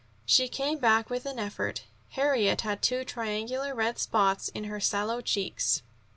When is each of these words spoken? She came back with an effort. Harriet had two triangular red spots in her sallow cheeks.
She 0.25 0.47
came 0.47 0.79
back 0.79 1.11
with 1.11 1.27
an 1.27 1.37
effort. 1.37 1.83
Harriet 2.13 2.61
had 2.61 2.81
two 2.81 3.05
triangular 3.05 3.75
red 3.75 3.99
spots 3.99 4.49
in 4.49 4.63
her 4.63 4.79
sallow 4.79 5.21
cheeks. 5.21 5.83